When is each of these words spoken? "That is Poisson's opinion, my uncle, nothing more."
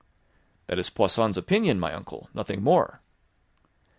"That 0.65 0.79
is 0.79 0.89
Poisson's 0.89 1.37
opinion, 1.37 1.79
my 1.79 1.93
uncle, 1.93 2.27
nothing 2.33 2.63
more." 2.63 3.01